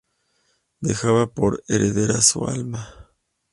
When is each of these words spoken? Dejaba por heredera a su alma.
Dejaba 0.79 1.31
por 1.31 1.63
heredera 1.67 2.15
a 2.15 2.21
su 2.23 2.47
alma. 2.47 3.11